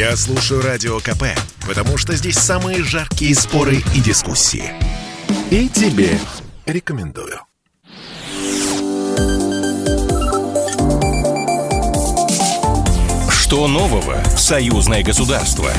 Я 0.00 0.16
слушаю 0.16 0.62
Радио 0.62 0.98
КП, 0.98 1.24
потому 1.68 1.98
что 1.98 2.16
здесь 2.16 2.38
самые 2.38 2.82
жаркие 2.82 3.34
споры 3.34 3.84
и 3.94 4.00
дискуссии. 4.00 4.72
И 5.50 5.68
тебе 5.68 6.18
рекомендую. 6.64 7.38
Что 13.30 13.68
нового 13.68 14.22
в 14.24 14.40
союзное 14.40 15.02
государство? 15.02 15.70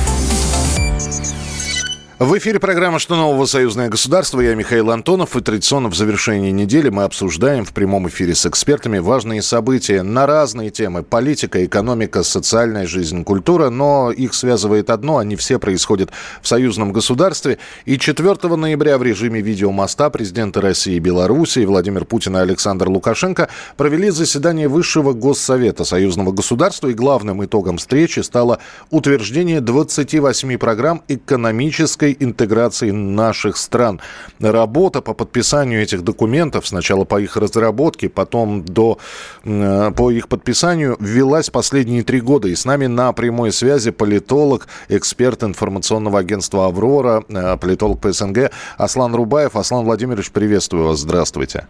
В 2.22 2.38
эфире 2.38 2.60
программа 2.60 3.00
«Что 3.00 3.16
нового? 3.16 3.48
Союзное 3.48 3.90
государство». 3.90 4.42
Я 4.42 4.54
Михаил 4.54 4.92
Антонов. 4.92 5.36
И 5.36 5.42
традиционно 5.42 5.90
в 5.90 5.96
завершении 5.96 6.52
недели 6.52 6.90
мы 6.90 7.02
обсуждаем 7.02 7.66
в 7.66 7.74
прямом 7.74 8.08
эфире 8.10 8.36
с 8.36 8.46
экспертами 8.46 9.00
важные 9.00 9.42
события 9.42 10.04
на 10.04 10.28
разные 10.28 10.70
темы. 10.70 11.02
Политика, 11.02 11.66
экономика, 11.66 12.22
социальная 12.22 12.86
жизнь, 12.86 13.24
культура. 13.24 13.72
Но 13.72 14.12
их 14.12 14.36
связывает 14.36 14.92
одно. 14.92 15.18
Они 15.18 15.36
все 15.36 15.58
происходят 15.58 16.12
в 16.44 16.48
союзном 16.48 16.94
государстве. 16.94 17.58
И 17.86 17.98
4 17.98 18.56
ноября 18.56 19.00
в 19.00 19.04
режиме 19.04 19.42
видеомоста 19.42 20.12
президенты 20.12 20.62
России 20.62 20.98
и 20.98 21.00
Беларуси 21.00 21.66
Владимир 21.66 22.06
Путин 22.06 22.38
и 22.38 22.40
Александр 22.40 22.88
Лукашенко 22.88 23.50
провели 23.78 24.12
заседание 24.12 24.68
Высшего 24.68 25.14
Госсовета 25.14 25.86
союзного 25.86 26.32
государства. 26.32 26.90
И 26.90 26.94
главным 26.94 27.44
итогом 27.44 27.78
встречи 27.78 28.20
стало 28.20 28.60
утверждение 28.92 29.60
28 29.60 30.60
программ 30.60 31.02
экономической 31.08 32.11
глубокой 32.12 32.18
интеграции 32.20 32.92
наших 32.92 33.58
стран. 33.58 34.00
Работа 34.40 35.02
по 35.02 35.14
подписанию 35.14 35.82
этих 35.82 36.04
документов, 36.04 36.68
сначала 36.68 37.06
по 37.06 37.20
их 37.20 37.38
разработке, 37.38 38.10
потом 38.10 38.64
до, 38.64 38.98
э, 39.46 39.92
по 39.96 40.12
их 40.12 40.28
подписанию, 40.28 40.98
велась 41.00 41.50
последние 41.50 42.04
три 42.04 42.22
года. 42.22 42.48
И 42.48 42.56
с 42.56 42.66
нами 42.66 42.88
на 42.88 43.14
прямой 43.14 43.52
связи 43.52 43.92
политолог, 43.92 44.68
эксперт 44.90 45.44
информационного 45.44 46.20
агентства 46.20 46.66
«Аврора», 46.66 47.24
э, 47.30 47.58
политолог 47.58 48.00
по 48.00 48.12
СНГ 48.12 48.52
Аслан 48.78 49.16
Рубаев. 49.16 49.56
Аслан 49.56 49.86
Владимирович, 49.86 50.32
приветствую 50.32 50.88
вас. 50.88 51.00
Здравствуйте. 51.00 51.66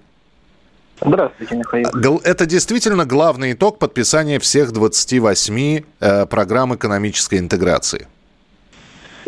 Здравствуйте, 1.04 1.56
Михаил. 1.56 2.22
Это 2.24 2.46
действительно 2.46 3.06
главный 3.06 3.54
итог 3.54 3.80
подписания 3.80 4.38
всех 4.40 4.72
28 4.72 5.82
э, 6.00 6.26
программ 6.28 6.76
экономической 6.76 7.40
интеграции? 7.40 8.08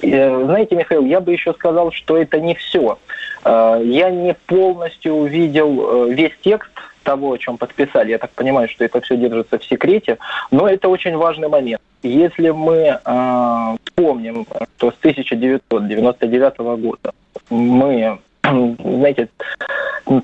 Э, 0.03 0.45
знаете, 0.45 0.75
Михаил, 0.75 1.05
я 1.05 1.19
бы 1.21 1.31
еще 1.31 1.53
сказал, 1.53 1.91
что 1.91 2.17
это 2.17 2.39
не 2.39 2.55
все. 2.55 2.97
Э, 3.45 3.81
я 3.83 4.09
не 4.09 4.33
полностью 4.33 5.13
увидел 5.13 6.07
э, 6.07 6.13
весь 6.13 6.33
текст 6.41 6.71
того, 7.03 7.33
о 7.33 7.37
чем 7.37 7.57
подписали. 7.57 8.11
Я 8.11 8.17
так 8.17 8.31
понимаю, 8.31 8.67
что 8.69 8.83
это 8.83 9.01
все 9.01 9.17
держится 9.17 9.57
в 9.57 9.65
секрете, 9.65 10.17
но 10.51 10.67
это 10.67 10.89
очень 10.89 11.15
важный 11.15 11.47
момент. 11.47 11.81
Если 12.01 12.49
мы 12.49 12.99
э, 13.03 13.77
вспомним, 13.85 14.45
что 14.77 14.91
с 14.91 14.95
1999 14.99 16.57
года 16.81 17.13
мы, 17.49 18.19
знаете, 18.43 19.29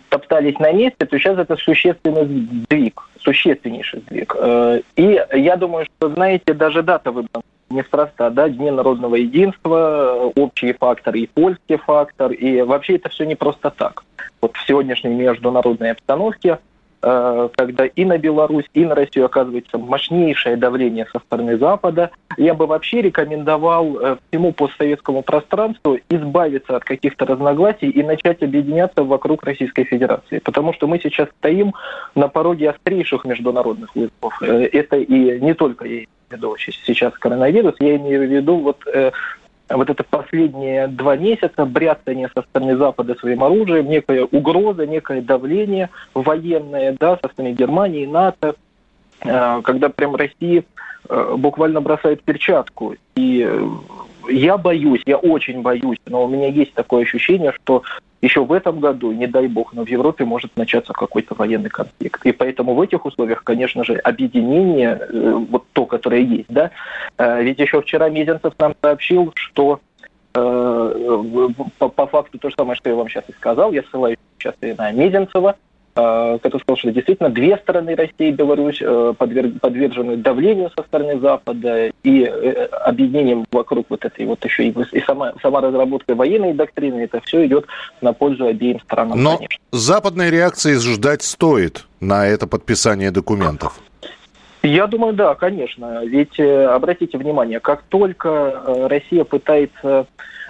топтались 0.09 0.59
на 0.59 0.73
месте, 0.73 1.05
то 1.05 1.17
сейчас 1.17 1.37
это 1.37 1.55
существенный 1.55 2.25
сдвиг, 2.25 3.09
существеннейший 3.21 4.01
сдвиг. 4.01 4.35
И 4.97 5.25
я 5.33 5.55
думаю, 5.55 5.85
что, 5.85 6.09
знаете, 6.09 6.53
даже 6.53 6.83
дата 6.83 7.11
выбрана 7.11 7.43
неспроста, 7.69 8.29
да, 8.29 8.49
Дни 8.49 8.71
народного 8.71 9.15
единства, 9.15 10.31
общий 10.35 10.73
фактор 10.73 11.15
и 11.15 11.27
польский 11.27 11.77
фактор, 11.77 12.31
и 12.31 12.61
вообще 12.61 12.95
это 12.95 13.09
все 13.09 13.25
не 13.25 13.35
просто 13.35 13.69
так. 13.69 14.03
Вот 14.41 14.55
в 14.55 14.67
сегодняшней 14.67 15.13
международной 15.13 15.91
обстановке, 15.91 16.59
когда 17.01 17.85
и 17.85 18.05
на 18.05 18.17
Беларусь, 18.17 18.65
и 18.73 18.85
на 18.85 18.95
Россию 18.95 19.25
оказывается 19.25 19.77
мощнейшее 19.77 20.57
давление 20.57 21.07
со 21.11 21.19
стороны 21.19 21.57
Запада, 21.57 22.11
я 22.37 22.53
бы 22.53 22.67
вообще 22.67 23.01
рекомендовал 23.01 23.97
э, 23.99 24.17
всему 24.29 24.53
постсоветскому 24.53 25.21
пространству 25.21 25.97
избавиться 26.09 26.75
от 26.75 26.83
каких-то 26.83 27.25
разногласий 27.25 27.89
и 27.89 28.03
начать 28.03 28.43
объединяться 28.43 29.03
вокруг 29.03 29.43
Российской 29.43 29.83
Федерации. 29.83 30.39
Потому 30.39 30.73
что 30.73 30.87
мы 30.87 30.99
сейчас 30.99 31.29
стоим 31.39 31.73
на 32.15 32.27
пороге 32.27 32.69
острейших 32.69 33.25
международных 33.25 33.95
вызовов. 33.95 34.41
Э, 34.41 34.69
это 34.71 34.97
и 34.97 35.39
не 35.39 35.53
только 35.53 35.85
виду 36.31 36.55
сейчас 36.57 37.13
коронавирус, 37.13 37.75
я 37.79 37.95
имею 37.95 38.27
в 38.27 38.31
виду 38.31 38.57
вот 38.57 38.77
э, 38.87 39.11
вот 39.69 39.89
это 39.89 40.03
последние 40.03 40.87
два 40.87 41.15
месяца 41.15 41.65
бряцание 41.65 42.29
со 42.33 42.41
стороны 42.41 42.75
Запада 42.75 43.15
своим 43.15 43.43
оружием, 43.43 43.89
некая 43.89 44.25
угроза, 44.25 44.85
некое 44.85 45.21
давление 45.21 45.89
военное, 46.13 46.95
да, 46.99 47.17
со 47.21 47.29
стороны 47.29 47.53
Германии, 47.53 48.05
НАТО, 48.05 48.55
э, 49.21 49.61
когда 49.63 49.89
прям 49.89 50.15
Россия 50.15 50.63
э, 51.07 51.35
буквально 51.37 51.81
бросает 51.81 52.23
перчатку. 52.23 52.95
И 53.15 53.47
э, 53.47 53.67
я 54.29 54.57
боюсь, 54.57 55.03
я 55.05 55.17
очень 55.17 55.61
боюсь, 55.61 55.99
но 56.07 56.25
у 56.25 56.27
меня 56.27 56.47
есть 56.47 56.73
такое 56.73 57.03
ощущение, 57.03 57.53
что 57.63 57.83
еще 58.21 58.43
в 58.43 58.51
этом 58.51 58.79
году, 58.79 59.11
не 59.11 59.27
дай 59.27 59.47
бог, 59.47 59.73
но 59.73 59.85
в 59.85 59.89
Европе 59.89 60.25
может 60.25 60.55
начаться 60.57 60.93
какой-то 60.93 61.35
военный 61.35 61.69
конфликт. 61.69 62.25
И 62.25 62.31
поэтому 62.31 62.73
в 62.73 62.81
этих 62.81 63.05
условиях, 63.05 63.43
конечно 63.43 63.83
же, 63.83 63.95
объединение, 63.95 64.99
э, 64.99 65.31
вот 65.49 65.65
то, 65.73 65.85
которое 65.85 66.21
есть, 66.21 66.49
да, 66.49 66.71
э, 67.17 67.43
ведь 67.43 67.59
еще 67.59 67.81
вчера 67.81 68.09
Мезенцев 68.09 68.53
нам 68.59 68.73
сообщил, 68.81 69.31
что 69.35 69.79
э, 70.33 71.49
по, 71.77 71.89
по 71.89 72.07
факту 72.07 72.37
то 72.39 72.49
же 72.49 72.55
самое, 72.55 72.75
что 72.75 72.89
я 72.89 72.95
вам 72.95 73.07
сейчас 73.07 73.23
и 73.29 73.33
сказал, 73.33 73.71
я 73.71 73.83
ссылаюсь 73.83 74.17
сейчас 74.37 74.55
и 74.61 74.73
на 74.73 74.91
Мезенцева, 74.91 75.55
который 75.93 76.59
сказал, 76.59 76.77
что 76.77 76.91
действительно 76.91 77.29
две 77.29 77.57
стороны 77.57 77.95
России 77.95 78.29
и 78.29 78.31
Беларусь 78.31 78.79
э, 78.81 79.13
подвержены 79.17 80.17
давлению 80.17 80.71
со 80.75 80.83
стороны 80.83 81.19
Запада 81.19 81.91
и 82.03 82.23
э, 82.23 82.65
объединением 82.65 83.45
вокруг 83.51 83.87
вот 83.89 84.05
этой 84.05 84.25
вот 84.25 84.43
еще 84.45 84.67
и, 84.67 84.75
и 84.91 85.01
сама, 85.01 85.33
сама 85.41 85.61
разработка 85.61 86.15
военной 86.15 86.53
доктрины, 86.53 87.01
это 87.01 87.21
все 87.21 87.45
идет 87.45 87.65
на 88.01 88.13
пользу 88.13 88.45
обеим 88.45 88.79
странам. 88.81 89.21
Но 89.21 89.37
конечно. 89.37 89.57
западной 89.71 90.29
реакции 90.29 90.75
ждать 90.75 91.23
стоит 91.23 91.85
на 91.99 92.27
это 92.27 92.47
подписание 92.47 93.11
документов. 93.11 93.79
Я 94.61 94.87
думаю, 94.87 95.13
да, 95.13 95.35
конечно. 95.35 96.03
Ведь 96.05 96.39
обратите 96.39 97.17
внимание, 97.17 97.59
как 97.59 97.83
только 97.83 98.61
Россия 98.89 99.23
пытается 99.23 99.79
э, 99.83 100.05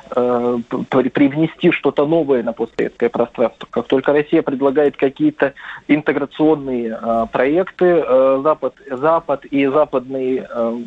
привнести 0.10 1.72
что-то 1.72 2.06
новое 2.06 2.44
на 2.44 2.54
постсоветское 2.54 3.10
пространство. 3.10 3.68
Как 3.70 3.88
только 3.88 4.14
Россия 4.14 4.42
предлагает 4.42 4.98
какие-то 4.98 5.54
интеграционные 5.88 6.98
э, 7.02 7.26
проекты, 7.32 7.86
э, 7.86 8.42
Запад, 8.44 8.76
Запад 8.90 9.46
и 9.46 9.66
западные 9.68 10.48
э, 10.50 10.80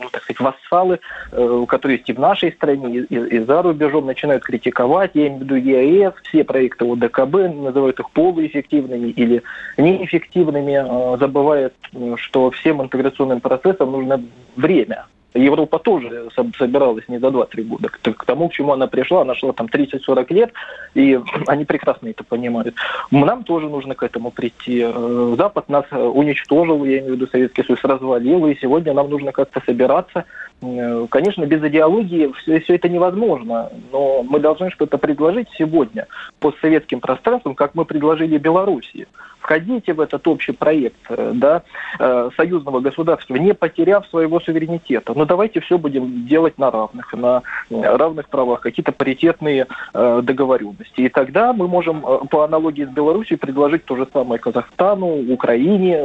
ну, 0.00 0.08
так 0.10 0.22
сказать, 0.22 0.40
вассалы, 0.40 1.00
э, 1.32 1.64
которые 1.68 1.96
есть 1.98 2.08
и 2.08 2.12
в 2.12 2.20
нашей 2.20 2.52
стране, 2.52 3.06
и, 3.08 3.14
и 3.14 3.38
за 3.40 3.62
рубежом, 3.62 4.06
начинают 4.06 4.44
критиковать, 4.44 5.12
я 5.14 5.28
имею 5.28 5.40
в 5.40 5.42
виду 5.42 5.54
ЕАЭС, 5.54 6.14
все 6.24 6.44
проекты 6.44 6.84
ОДКБ, 6.84 7.34
называют 7.54 8.00
их 8.00 8.10
полуэффективными 8.10 9.08
или 9.08 9.42
неэффективными, 9.76 11.14
э, 11.14 11.18
забывая, 11.18 11.70
что 12.16 12.50
всем 12.50 12.82
интеграционным 12.82 13.40
процессам 13.40 13.92
нужно 13.92 14.22
время. 14.56 15.06
Европа 15.34 15.78
тоже 15.78 16.28
собиралась 16.58 17.08
не 17.08 17.18
за 17.18 17.28
2-3 17.28 17.62
года. 17.62 17.88
К 17.88 18.24
тому, 18.24 18.48
к 18.48 18.52
чему 18.52 18.72
она 18.72 18.86
пришла, 18.86 19.22
она 19.22 19.34
шла 19.34 19.52
там 19.52 19.66
30-40 19.66 20.32
лет, 20.32 20.52
и 20.94 21.20
они 21.46 21.64
прекрасно 21.64 22.08
это 22.08 22.24
понимают. 22.24 22.74
Нам 23.10 23.44
тоже 23.44 23.68
нужно 23.68 23.94
к 23.94 24.02
этому 24.02 24.30
прийти. 24.30 24.82
Э, 24.84 25.34
Запад 25.36 25.68
нас 25.68 25.84
уничтожил, 25.92 26.84
я 26.84 26.98
имею 26.98 27.14
в 27.14 27.16
виду 27.16 27.26
Советский 27.26 27.64
Союз, 27.64 27.84
развалил, 27.84 28.46
и 28.46 28.56
сегодня 28.56 28.92
нам 28.92 29.10
нужно 29.10 29.32
как-то 29.32 29.60
собираться. 29.64 30.24
Э, 30.62 31.06
конечно, 31.10 31.44
без 31.44 31.62
идеологии 31.62 32.32
все, 32.38 32.60
все 32.60 32.76
это 32.76 32.88
невозможно, 32.88 33.70
но 33.92 34.22
мы 34.22 34.40
должны 34.40 34.70
что-то 34.70 34.98
предложить 34.98 35.48
сегодня 35.58 36.06
постсоветским 36.40 37.00
пространством, 37.00 37.54
как 37.54 37.74
мы 37.74 37.84
предложили 37.84 38.38
Белоруссии 38.38 39.06
входите 39.46 39.92
в 39.92 40.00
этот 40.00 40.26
общий 40.26 40.52
проект 40.52 40.98
э, 41.08 41.32
да, 41.34 41.62
э, 42.00 42.30
союзного 42.36 42.80
государства, 42.80 43.36
не 43.36 43.54
потеряв 43.54 44.04
своего 44.08 44.40
суверенитета. 44.40 45.14
Но 45.14 45.24
давайте 45.24 45.60
все 45.60 45.78
будем 45.78 46.26
делать 46.26 46.58
на 46.58 46.70
равных, 46.70 47.12
на 47.12 47.42
равных 47.70 48.28
правах, 48.28 48.60
какие-то 48.60 48.90
паритетные 48.90 49.66
э, 49.94 50.20
договоренности. 50.24 51.02
И 51.02 51.08
тогда 51.08 51.52
мы 51.52 51.68
можем 51.68 52.02
по 52.28 52.42
аналогии 52.42 52.84
с 52.84 52.88
Беларусью 52.88 53.38
предложить 53.38 53.84
то 53.84 53.96
же 53.96 54.08
самое 54.12 54.40
Казахстану, 54.40 55.32
Украине, 55.32 56.02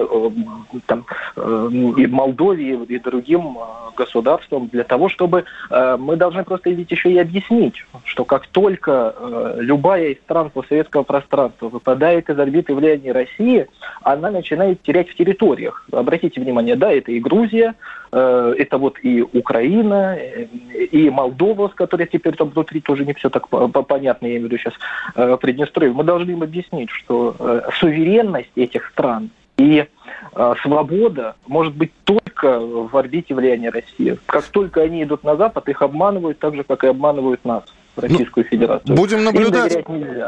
там, 0.86 1.06
и 1.36 2.08
Молдове 2.08 2.76
и 2.76 3.00
другим 3.00 3.58
государствам 3.96 4.68
для 4.68 4.84
того, 4.84 5.10
чтобы 5.10 5.46
мы 5.70 6.16
должны 6.16 6.44
просто 6.44 6.70
ведь 6.70 6.92
еще 6.92 7.12
и 7.12 7.18
объяснить, 7.18 7.86
что 8.06 8.26
как 8.26 8.48
только 8.48 9.14
любая 9.58 10.10
из 10.10 10.18
стран 10.20 10.50
постсоветского 10.50 11.04
пространства 11.04 11.70
выпадает 11.70 12.30
из 12.30 12.40
орбиты 12.40 12.74
влияния 12.74 13.12
России, 13.12 13.31
России, 13.32 13.68
она 14.04 14.32
начинает 14.32 14.82
терять 14.82 15.10
в 15.10 15.16
территориях. 15.16 15.86
Обратите 15.92 16.42
внимание, 16.42 16.76
да, 16.76 16.92
это 16.92 17.12
и 17.12 17.20
Грузия, 17.20 17.76
э, 18.12 18.56
это 18.58 18.78
вот 18.78 18.98
и 19.04 19.22
Украина, 19.22 20.16
э, 20.18 20.46
и 20.92 21.10
Молдова, 21.10 21.70
с 21.70 21.74
которой 21.74 22.08
теперь 22.08 22.36
там 22.36 22.50
внутри 22.50 22.82
тоже 22.82 23.06
не 23.06 23.14
все 23.14 23.30
так 23.30 23.48
понятно, 23.50 24.26
я 24.26 24.34
имею 24.34 24.44
в 24.44 24.46
виду 24.46 24.58
сейчас 24.58 24.74
э, 25.16 25.38
Приднестровье. 25.40 25.94
Мы 25.94 26.04
должны 26.04 26.32
им 26.32 26.44
объяснить, 26.44 26.90
что 26.90 27.36
суверенность 27.80 28.52
этих 28.56 28.88
стран 28.90 29.30
И 29.58 29.86
свобода 30.62 31.36
может 31.48 31.74
быть 31.74 31.92
только 32.04 32.60
в 32.60 32.96
орбите 32.96 33.34
влияния 33.34 33.70
России. 33.70 34.18
Как 34.26 34.46
только 34.46 34.82
они 34.82 35.04
идут 35.04 35.24
на 35.24 35.36
Запад, 35.36 35.70
их 35.70 35.82
обманывают 35.82 36.40
так 36.40 36.56
же, 36.56 36.64
как 36.64 36.84
и 36.84 36.88
обманывают 36.88 37.44
нас. 37.46 37.64
Российскую 37.96 38.46
ну, 38.46 38.50
Федерацию. 38.50 38.96
Будем 38.96 39.24
наблюдать, 39.24 39.78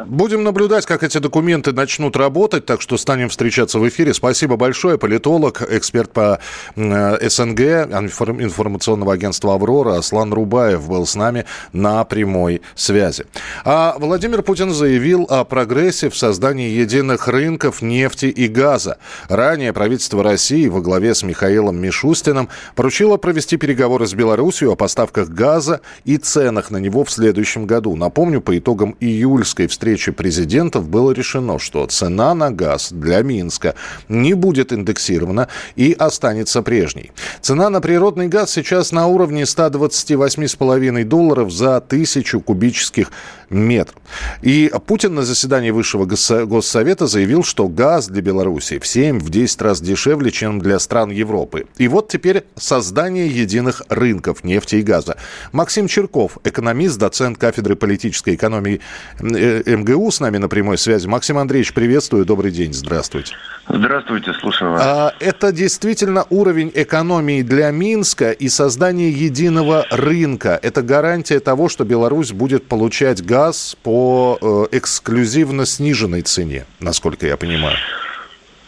будем 0.06 0.44
наблюдать, 0.44 0.86
как 0.86 1.04
эти 1.04 1.20
документы 1.20 1.72
начнут 1.72 2.18
работать, 2.18 2.66
так 2.66 2.82
что 2.82 2.98
станем 2.98 3.30
встречаться 3.30 3.80
в 3.80 3.88
эфире. 3.88 4.14
Спасибо 4.14 4.58
большое. 4.58 4.98
Политолог, 4.98 5.62
эксперт 5.62 6.12
по 6.12 6.40
э, 6.76 7.30
СНГ, 7.30 7.60
информационного 7.60 9.14
агентства 9.14 9.54
«Аврора» 9.54 9.98
Аслан 9.98 10.34
Рубаев 10.34 10.90
был 10.90 11.06
с 11.06 11.16
нами 11.16 11.46
на 11.72 12.04
прямой 12.04 12.62
связи. 12.76 13.26
А 13.64 13.96
Владимир 13.98 14.42
Путин 14.42 14.72
заявил 14.72 15.26
о 15.30 15.46
прогрессе 15.46 16.10
в 16.10 16.18
создании 16.18 16.70
единых 16.70 17.30
рынков 17.30 17.82
нефти 17.82 18.26
и 18.26 18.48
газа. 18.50 18.98
Ранее 19.30 19.72
правительство 19.72 20.22
России 20.22 20.68
во 20.68 20.82
главе 20.82 21.16
с 21.16 21.24
Михаилом 21.24 21.78
Мишустиным 21.78 22.50
поручило 22.76 23.16
провести 23.16 23.56
переговоры 23.56 24.06
с 24.06 24.14
Беларусью 24.14 24.72
о 24.72 24.76
поставках 24.76 25.30
газа 25.30 25.80
и 26.04 26.18
ценах 26.18 26.70
на 26.70 26.78
него 26.78 27.06
в 27.06 27.12
следующем 27.12 27.53
следующем 27.54 27.68
году. 27.68 27.96
Напомню, 27.96 28.42
по 28.42 28.58
итогам 28.58 28.96
июльской 29.00 29.68
встречи 29.68 30.12
президентов 30.12 30.90
было 30.90 31.12
решено, 31.12 31.60
что 31.60 31.86
цена 31.86 32.34
на 32.34 32.52
газ 32.52 32.92
для 32.92 33.22
Минска 33.22 33.76
не 34.10 34.34
будет 34.34 34.74
индексирована 34.74 35.48
и 35.76 35.96
останется 35.98 36.62
прежней. 36.62 37.12
Цена 37.42 37.70
на 37.70 37.82
природный 37.82 38.28
газ 38.28 38.52
сейчас 38.52 38.92
на 38.92 39.08
уровне 39.08 39.44
128,5 39.44 41.04
долларов 41.04 41.52
за 41.52 41.80
тысячу 41.82 42.42
кубических 42.42 43.12
метров. 43.50 44.02
И 44.42 44.72
Путин 44.88 45.16
на 45.16 45.24
заседании 45.24 45.72
Высшего 45.72 46.06
Госсовета 46.06 47.08
заявил, 47.08 47.44
что 47.44 47.68
газ 47.68 48.08
для 48.08 48.22
Беларуси 48.22 48.80
в 48.80 48.84
7-10 48.84 49.64
раз 49.64 49.82
дешевле, 49.82 50.32
чем 50.32 50.60
для 50.60 50.80
стран 50.80 51.12
Европы. 51.12 51.66
И 51.78 51.88
вот 51.88 52.08
теперь 52.10 52.44
создание 52.56 53.28
единых 53.28 53.84
рынков 53.90 54.44
нефти 54.44 54.78
и 54.78 54.82
газа. 54.82 55.18
Максим 55.52 55.88
Черков, 55.88 56.38
экономист, 56.44 56.98
доцент 56.98 57.38
кафедры 57.44 57.76
политической 57.76 58.36
экономии 58.36 58.80
э, 59.20 59.76
МГУ 59.76 60.10
с 60.10 60.22
нами 60.22 60.38
на 60.38 60.48
прямой 60.48 60.78
связи. 60.78 61.08
Максим 61.08 61.38
Андреевич, 61.38 61.74
приветствую, 61.74 62.24
добрый 62.24 62.52
день, 62.52 62.74
здравствуйте. 62.74 63.36
Здравствуйте, 63.68 64.32
слушаю 64.40 64.72
вас. 64.72 64.82
А, 64.82 65.14
это 65.20 65.52
действительно 65.52 66.26
уровень 66.30 66.72
экономии 66.74 67.42
для 67.42 67.70
Минска 67.72 68.32
и 68.32 68.48
создание 68.48 69.12
единого 69.12 69.86
рынка. 69.92 70.58
Это 70.62 70.82
гарантия 70.84 71.42
того, 71.42 71.68
что 71.68 71.84
Беларусь 71.84 72.32
будет 72.32 72.66
получать 72.70 73.22
газ 73.22 73.76
по 73.84 74.38
э, 74.72 74.78
эксклюзивно 74.78 75.66
сниженной 75.66 76.22
цене, 76.22 76.66
насколько 76.80 77.28
я 77.28 77.36
понимаю. 77.36 77.76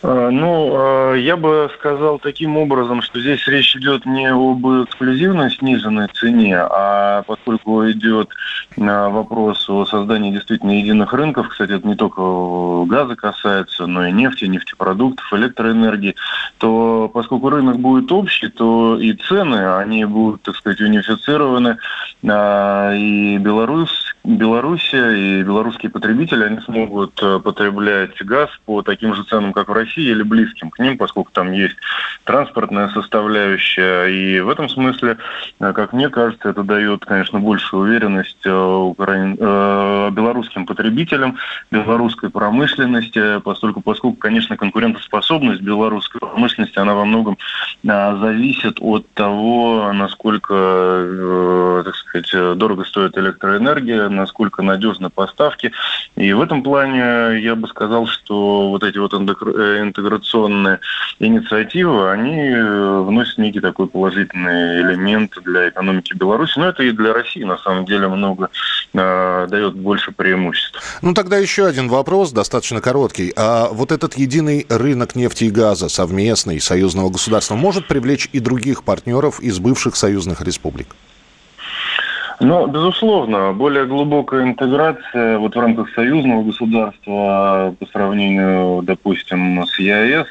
Э, 0.07 0.29
ну, 0.31 1.13
э, 1.15 1.19
я 1.21 1.35
бы 1.35 1.67
сказал 1.79 2.19
таким 2.19 2.57
образом, 2.57 3.01
что 3.01 3.19
здесь 3.19 3.47
речь 3.47 3.75
идет 3.75 4.05
не 4.05 4.27
об 4.27 4.63
эксклюзивной 4.67 5.49
сниженной 5.49 6.07
цене, 6.13 6.57
а 6.59 7.23
поскольку 7.23 7.89
идет 7.89 8.29
э, 8.77 8.81
вопрос 8.81 9.67
о 9.67 9.83
создании 9.85 10.31
действительно 10.31 10.77
единых 10.77 11.11
рынков, 11.11 11.49
кстати, 11.49 11.71
это 11.71 11.87
не 11.87 11.95
только 11.95 12.21
газа 12.85 13.15
касается, 13.15 13.87
но 13.87 14.05
и 14.05 14.11
нефти, 14.11 14.45
нефтепродуктов, 14.45 15.33
электроэнергии, 15.33 16.15
то 16.59 17.09
поскольку 17.11 17.49
рынок 17.49 17.79
будет 17.79 18.11
общий, 18.11 18.49
то 18.49 18.99
и 18.99 19.13
цены, 19.13 19.77
они 19.77 20.05
будут, 20.05 20.43
так 20.43 20.55
сказать, 20.55 20.81
унифицированы, 20.81 21.77
и 22.23 23.37
Беларусь 23.39 24.04
Белоруссия 24.25 25.11
и 25.11 25.43
белорусские 25.43 25.91
потребители, 25.91 26.43
они 26.43 26.59
смогут 26.61 27.13
потреблять 27.43 28.21
газ 28.23 28.49
по 28.65 28.81
таким 28.81 29.13
же 29.13 29.23
ценам, 29.23 29.53
как 29.53 29.69
в 29.69 29.73
России, 29.73 30.09
или 30.09 30.23
близким 30.23 30.69
к 30.69 30.79
ним, 30.79 30.97
поскольку 30.97 31.31
там 31.31 31.51
есть 31.51 31.75
транспортная 32.23 32.89
составляющая. 32.89 34.07
И 34.07 34.39
в 34.39 34.49
этом 34.49 34.69
смысле, 34.69 35.17
э, 35.59 35.73
как 35.73 35.93
мне 35.93 36.09
кажется, 36.09 36.49
это 36.49 36.63
дает, 36.63 37.05
конечно, 37.05 37.39
большую 37.39 37.83
уверенность 37.83 38.45
э, 38.45 38.51
украин... 38.51 39.37
Э, 39.39 40.09
белорусским 40.11 40.65
потребителям, 40.65 41.37
белорусской 41.71 42.29
промышленности, 42.29 43.39
поскольку, 43.41 43.81
поскольку, 43.81 44.17
конечно, 44.17 44.57
конкурентоспособность 44.57 45.61
белорусской 45.61 46.19
промышленности, 46.19 46.77
она 46.79 46.93
во 46.93 47.05
многом 47.05 47.37
зависит 47.83 48.77
от 48.79 49.09
того, 49.13 49.91
насколько, 49.93 50.53
так 51.85 51.95
сказать, 51.95 52.57
дорого 52.57 52.83
стоит 52.83 53.17
электроэнергия, 53.17 54.09
насколько 54.09 54.61
надежны 54.61 55.09
поставки. 55.09 55.71
И 56.15 56.33
в 56.33 56.41
этом 56.41 56.63
плане 56.63 57.39
я 57.39 57.55
бы 57.55 57.67
сказал, 57.67 58.07
что 58.07 58.69
вот 58.69 58.83
эти 58.83 58.97
вот 58.97 59.13
интеграционные 59.13 60.79
инициативы, 61.19 62.11
они 62.11 62.49
э, 62.49 63.01
вносят 63.01 63.37
некий 63.37 63.59
такой 63.59 63.87
положительный 63.87 64.81
элемент 64.81 65.31
для 65.43 65.69
экономики 65.69 66.13
Беларуси. 66.13 66.57
Но 66.57 66.67
это 66.67 66.83
и 66.83 66.91
для 66.91 67.13
России, 67.13 67.43
на 67.43 67.57
самом 67.57 67.85
деле, 67.85 68.07
много 68.07 68.49
э, 68.93 69.47
дает 69.49 69.75
больше 69.75 70.11
преимуществ. 70.11 70.99
Ну, 71.01 71.13
тогда 71.13 71.37
еще 71.37 71.65
один 71.65 71.87
вопрос, 71.87 72.31
достаточно 72.31 72.81
короткий. 72.81 73.31
А 73.35 73.69
вот 73.69 73.91
этот 73.91 74.17
единый 74.17 74.65
рынок 74.69 75.15
нефти 75.15 75.45
и 75.45 75.51
газа, 75.51 75.89
совместный, 75.89 76.59
союзного 76.59 77.09
государства, 77.09 77.55
может 77.55 77.87
привлечь 77.87 78.29
и 78.33 78.39
других 78.39 78.83
партнеров 78.83 79.39
из 79.39 79.59
бывших 79.59 79.95
союзных 79.95 80.41
республик? 80.41 80.87
Ну, 82.39 82.67
безусловно, 82.67 83.53
более 83.53 83.85
глубокая 83.85 84.43
интеграция 84.43 85.37
вот 85.37 85.55
в 85.55 85.59
рамках 85.59 85.89
союзного 85.93 86.43
государства 86.43 87.75
по 87.79 87.85
сравнению, 87.87 88.81
допустим, 88.83 89.65
с 89.65 89.79
ЕАЭС, 89.79 90.27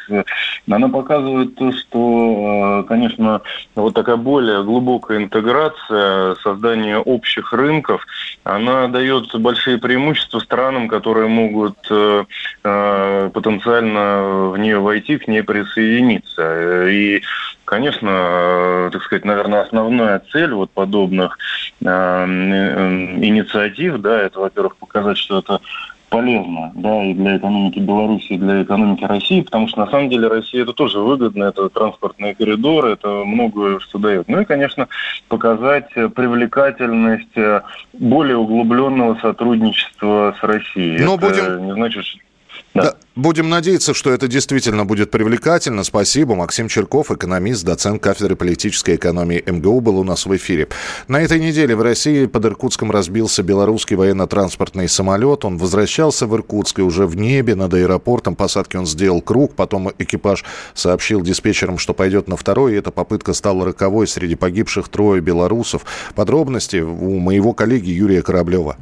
она 0.70 0.88
показывает 0.88 1.54
то, 1.54 1.72
что, 1.72 2.82
э, 2.82 2.88
конечно, 2.88 3.40
вот 3.74 3.94
такая 3.94 4.16
более 4.16 4.62
глубокая 4.64 5.18
интеграция, 5.18 6.34
создание 6.36 6.98
общих 6.98 7.52
рынков, 7.52 8.06
она 8.44 8.88
дает 8.88 9.34
большие 9.40 9.78
преимущества 9.78 10.40
странам, 10.40 10.88
которые 10.88 11.28
могут 11.28 11.78
э, 11.90 12.24
э, 12.64 13.30
потенциально 13.32 14.50
в 14.50 14.58
нее 14.58 14.78
войти, 14.78 15.16
к 15.16 15.26
ней 15.26 15.42
присоединиться. 15.42 16.86
И 16.88 17.22
Конечно, 17.64 18.90
так 18.92 19.02
сказать, 19.02 19.24
наверное, 19.24 19.62
основная 19.62 20.22
цель 20.32 20.52
вот 20.52 20.70
подобных 20.70 21.38
инициатив, 21.84 23.98
да, 23.98 24.22
это, 24.22 24.40
во-первых, 24.40 24.76
показать, 24.76 25.18
что 25.18 25.40
это 25.40 25.60
полезно, 26.08 26.72
да, 26.76 27.04
и 27.04 27.14
для 27.14 27.36
экономики 27.38 27.80
Беларуси, 27.80 28.34
и 28.34 28.38
для 28.38 28.62
экономики 28.62 29.02
России, 29.04 29.40
потому 29.40 29.66
что 29.66 29.80
на 29.80 29.90
самом 29.90 30.10
деле 30.10 30.28
России 30.28 30.62
это 30.62 30.72
тоже 30.72 31.00
выгодно, 31.00 31.42
это 31.44 31.68
транспортные 31.68 32.36
коридоры, 32.36 32.92
это 32.92 33.24
многое 33.24 33.80
что 33.80 33.98
дает. 33.98 34.28
Ну 34.28 34.40
и, 34.40 34.44
конечно, 34.44 34.86
показать 35.28 35.92
привлекательность 35.92 37.36
более 37.92 38.36
углубленного 38.36 39.18
сотрудничества 39.20 40.36
с 40.40 40.44
Россией. 40.44 41.04
Но 41.04 41.16
это 41.16 41.26
будем... 41.26 41.66
не 41.66 41.72
значит, 41.72 42.04
что 42.04 42.20
да. 42.74 42.82
да. 42.82 42.94
Будем 43.16 43.48
надеяться, 43.48 43.94
что 43.94 44.12
это 44.12 44.26
действительно 44.26 44.84
будет 44.84 45.12
привлекательно. 45.12 45.84
Спасибо. 45.84 46.34
Максим 46.34 46.66
Черков, 46.66 47.12
экономист, 47.12 47.64
доцент 47.64 48.02
кафедры 48.02 48.34
политической 48.34 48.96
экономии 48.96 49.40
МГУ, 49.46 49.80
был 49.80 50.00
у 50.00 50.04
нас 50.04 50.26
в 50.26 50.34
эфире. 50.36 50.66
На 51.06 51.20
этой 51.20 51.38
неделе 51.38 51.76
в 51.76 51.82
России 51.82 52.26
под 52.26 52.46
Иркутском 52.46 52.90
разбился 52.90 53.44
белорусский 53.44 53.94
военно-транспортный 53.94 54.88
самолет. 54.88 55.44
Он 55.44 55.58
возвращался 55.58 56.26
в 56.26 56.34
Иркутск 56.34 56.80
и 56.80 56.82
уже 56.82 57.06
в 57.06 57.16
небе 57.16 57.54
над 57.54 57.72
аэропортом 57.74 58.34
посадки 58.34 58.76
он 58.76 58.86
сделал 58.86 59.22
круг. 59.22 59.54
Потом 59.54 59.92
экипаж 59.96 60.44
сообщил 60.74 61.22
диспетчерам, 61.22 61.78
что 61.78 61.94
пойдет 61.94 62.26
на 62.26 62.36
второй. 62.36 62.72
И 62.72 62.76
эта 62.76 62.90
попытка 62.90 63.32
стала 63.32 63.64
роковой. 63.64 64.08
Среди 64.08 64.34
погибших 64.34 64.88
трое 64.88 65.20
белорусов. 65.20 65.84
Подробности 66.16 66.78
у 66.78 67.20
моего 67.20 67.52
коллеги 67.52 67.90
Юрия 67.90 68.22
Кораблева. 68.22 68.76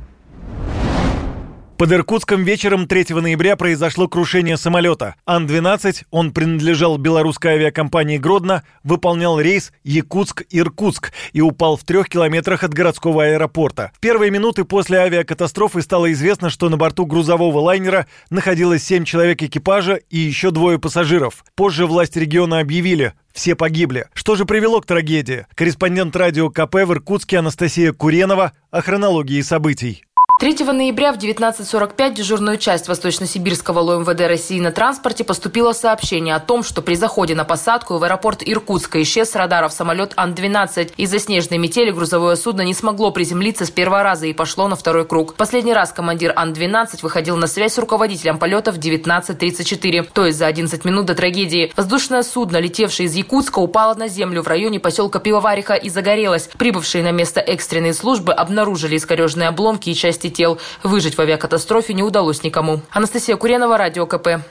Под 1.83 1.91
Иркутском 1.91 2.45
вечером 2.45 2.87
3 2.87 3.07
ноября 3.11 3.57
произошло 3.57 4.07
крушение 4.07 4.57
самолета. 4.57 5.17
Ан-12, 5.27 6.05
он 6.13 6.31
принадлежал 6.31 6.97
белорусской 6.97 7.55
авиакомпании 7.55 8.19
«Гродно», 8.19 8.63
выполнял 8.85 9.41
рейс 9.41 9.73
Якутск-Иркутск 9.83 11.11
и 11.33 11.41
упал 11.41 11.77
в 11.77 11.83
трех 11.83 12.09
километрах 12.09 12.63
от 12.63 12.73
городского 12.73 13.25
аэропорта. 13.25 13.91
В 13.97 13.99
первые 13.99 14.31
минуты 14.31 14.63
после 14.63 14.99
авиакатастрофы 14.99 15.83
стало 15.83 16.13
известно, 16.13 16.51
что 16.51 16.69
на 16.69 16.77
борту 16.77 17.05
грузового 17.05 17.59
лайнера 17.59 18.07
находилось 18.31 18.85
7 18.85 19.05
человек 19.05 19.43
экипажа 19.43 19.95
и 20.09 20.19
еще 20.19 20.53
двое 20.53 20.79
пассажиров. 20.79 21.45
Позже 21.57 21.87
власти 21.87 22.21
региона 22.21 22.61
объявили, 22.61 23.15
все 23.33 23.57
погибли. 23.57 24.07
Что 24.15 24.37
же 24.37 24.45
привело 24.45 24.81
к 24.81 24.87
трагедии? 24.87 25.47
Корреспондент 25.57 26.15
радио 26.15 26.49
КП 26.49 26.77
в 26.77 26.93
Иркутске 26.93 27.41
Анастасия 27.41 27.93
Куренова 27.93 28.53
о 28.71 28.83
хронологии 28.83 29.41
событий. 29.41 30.05
3 30.43 30.65
ноября 30.65 31.13
в 31.13 31.19
19.45 31.19 32.15
дежурную 32.15 32.59
часть 32.59 32.89
Восточно-Сибирского 32.89 33.79
ЛОМВД 33.79 34.23
России 34.23 34.59
на 34.59 34.73
транспорте 34.73 35.23
поступило 35.23 35.73
сообщение 35.73 36.35
о 36.35 36.41
том, 36.41 36.65
что 36.65 36.83
при 36.83 36.97
заходе 36.97 37.37
на 37.37 37.45
посадку 37.45 37.99
в 37.99 38.03
аэропорт 38.03 38.43
Иркутска 38.45 39.01
исчез 39.03 39.31
с 39.31 39.37
радаров 39.37 39.73
самолет 39.73 40.15
Ан-12. 40.17 40.95
Из-за 40.97 41.21
снежной 41.21 41.59
метели 41.59 41.93
грузовое 41.93 42.35
судно 42.35 42.63
не 42.63 42.75
смогло 42.75 43.13
приземлиться 43.13 43.67
с 43.67 43.71
первого 43.71 44.03
раза 44.03 44.27
и 44.27 44.33
пошло 44.33 44.67
на 44.67 44.75
второй 44.75 45.07
круг. 45.07 45.35
Последний 45.35 45.75
раз 45.75 45.93
командир 45.93 46.33
Ан-12 46.35 47.03
выходил 47.03 47.37
на 47.37 47.47
связь 47.47 47.75
с 47.75 47.79
руководителем 47.79 48.41
полета 48.41 48.73
в 48.73 48.79
19.34, 48.81 50.09
то 50.13 50.27
есть 50.27 50.39
за 50.39 50.49
11 50.49 50.85
минут 50.85 51.07
до 51.07 51.15
трагедии. 51.15 51.73
Воздушное 51.77 52.25
судно, 52.25 52.57
летевшее 52.57 53.07
из 53.07 53.15
Якутска, 53.15 53.61
упало 53.61 53.95
на 53.95 54.09
землю 54.09 54.43
в 54.43 54.49
районе 54.49 54.81
поселка 54.81 55.21
Пивовариха 55.21 55.75
и 55.75 55.89
загорелось. 55.89 56.51
Прибывшие 56.59 57.05
на 57.05 57.13
место 57.13 57.39
экстренной 57.39 57.95
службы 57.95 58.33
обнаружили 58.33 58.97
искореженные 58.97 59.49
обломки 59.49 59.89
и 59.89 59.95
части 59.95 60.32
тел. 60.33 60.59
Выжить 60.83 61.17
в 61.17 61.21
авиакатастрофе 61.21 61.95
не 61.95 62.03
удалось 62.03 62.43
никому. 62.43 62.81
Анастасия 62.91 63.37
Куренова, 63.37 63.79
Радио 63.79 64.07
КП. 64.07 64.43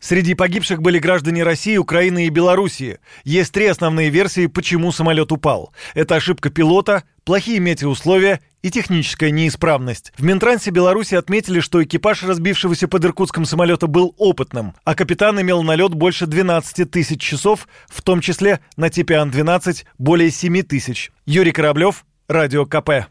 Среди 0.00 0.34
погибших 0.34 0.80
были 0.80 1.00
граждане 1.00 1.42
России, 1.42 1.76
Украины 1.76 2.26
и 2.26 2.30
Белоруссии. 2.30 2.98
Есть 3.24 3.52
три 3.52 3.66
основные 3.66 4.10
версии, 4.10 4.46
почему 4.46 4.92
самолет 4.92 5.32
упал. 5.32 5.72
Это 5.94 6.14
ошибка 6.14 6.50
пилота, 6.50 7.02
плохие 7.24 7.58
метеоусловия 7.58 8.40
и 8.62 8.70
техническая 8.70 9.30
неисправность. 9.30 10.12
В 10.16 10.22
Минтрансе 10.22 10.70
Беларуси 10.70 11.16
отметили, 11.16 11.58
что 11.58 11.82
экипаж 11.82 12.22
разбившегося 12.22 12.86
под 12.86 13.04
Иркутском 13.06 13.44
самолета 13.44 13.88
был 13.88 14.14
опытным, 14.18 14.74
а 14.84 14.94
капитан 14.94 15.40
имел 15.40 15.64
налет 15.64 15.94
больше 15.94 16.26
12 16.26 16.88
тысяч 16.88 17.20
часов, 17.20 17.66
в 17.88 18.00
том 18.02 18.20
числе 18.20 18.60
на 18.76 18.90
типе 18.90 19.16
Ан-12 19.16 19.84
более 19.98 20.30
7 20.30 20.62
тысяч. 20.62 21.10
Юрий 21.26 21.52
Кораблев, 21.52 22.04
Радио 22.28 22.66
КП. 22.66 23.08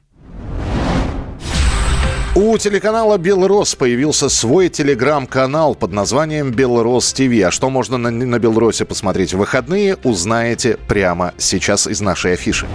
У 2.40 2.56
телеканала 2.60 3.18
«Белрос» 3.18 3.74
появился 3.74 4.30
свой 4.30 4.70
телеграм-канал 4.70 5.74
под 5.74 5.92
названием 5.92 6.52
«Белрос 6.52 7.12
ТВ». 7.12 7.32
А 7.44 7.50
что 7.50 7.72
можно 7.72 7.98
на, 7.98 8.12
на 8.12 8.38
«Белросе» 8.38 8.86
посмотреть 8.86 9.34
в 9.34 9.40
выходные, 9.40 9.96
узнаете 10.04 10.78
прямо 10.88 11.34
сейчас 11.40 11.88
из 11.88 12.00
нашей 12.00 12.34
афиши. 12.34 12.68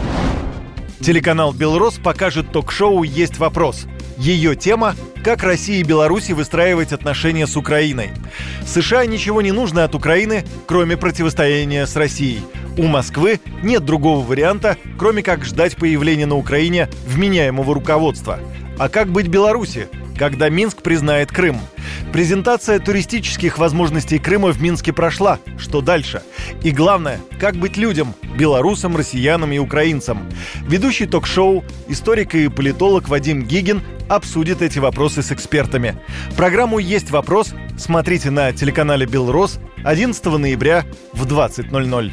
Телеканал 0.99 1.53
«Белрос» 1.53 1.95
покажет 1.95 2.51
ток-шоу 2.51 3.05
«Есть 3.05 3.39
вопрос». 3.39 3.87
Ее 4.19 4.57
тема– 4.57 4.97
как 5.25 5.45
Россия 5.45 5.79
и 5.79 5.85
Беларусь 5.85 6.31
выстраивать 6.31 6.93
отношения 6.93 7.47
с 7.47 7.57
Украиной. 7.57 8.11
США 8.67 9.07
ничего 9.07 9.43
не 9.43 9.53
нужно 9.53 9.85
от 9.85 9.95
Украины, 9.95 10.45
кроме 10.67 10.97
противостояния 10.97 11.87
с 11.87 11.95
Россией. 11.95 12.41
У 12.77 12.89
Москвы 12.89 13.39
нет 13.63 13.85
другого 13.85 14.27
варианта, 14.27 14.77
кроме 14.99 15.23
как 15.23 15.45
ждать 15.45 15.77
появления 15.77 16.27
на 16.27 16.35
Украине 16.35 16.89
вменяемого 17.07 17.73
руководства– 17.73 18.41
а 18.79 18.89
как 18.89 19.09
быть 19.09 19.29
Беларуси, 19.29 19.89
когда 20.17 20.49
Минск 20.49 20.83
признает 20.83 21.31
Крым? 21.31 21.61
Презентация 22.13 22.79
туристических 22.79 23.59
возможностей 23.59 24.19
Крыма 24.19 24.53
в 24.53 24.61
Минске 24.61 24.93
прошла. 24.93 25.39
Что 25.59 25.81
дальше? 25.81 26.23
И 26.63 26.71
главное, 26.71 27.21
как 27.41 27.57
быть 27.57 27.77
людям, 27.77 28.15
белорусам, 28.37 28.97
россиянам 28.97 29.53
и 29.53 29.59
украинцам? 29.59 30.29
Ведущий 30.69 31.07
ток-шоу, 31.07 31.65
историк 31.89 32.35
и 32.35 32.49
политолог 32.49 33.09
Вадим 33.09 33.45
Гигин 33.45 33.83
обсудит 34.09 34.61
эти 34.61 34.79
вопросы 34.79 35.23
с 35.23 35.33
экспертами. 35.33 35.97
Программу 36.37 36.79
«Есть 36.79 37.11
вопрос» 37.11 37.55
смотрите 37.79 38.31
на 38.31 38.53
телеканале 38.53 39.07
«Белрос» 39.07 39.59
11 39.85 40.25
ноября 40.25 40.85
в 41.13 41.27
20.00. 41.27 42.13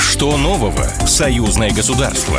Что 0.00 0.36
нового 0.36 0.84
в 1.04 1.08
союзное 1.08 1.70
государство? 1.70 2.38